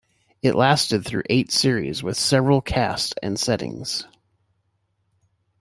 [0.41, 4.03] It lasted through eight series, with several casts and settings.